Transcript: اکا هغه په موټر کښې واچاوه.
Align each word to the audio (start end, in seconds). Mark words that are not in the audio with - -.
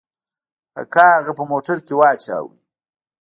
اکا 0.81 1.05
هغه 1.17 1.31
په 1.37 1.43
موټر 1.51 1.77
کښې 1.85 1.95
واچاوه. 1.97 2.53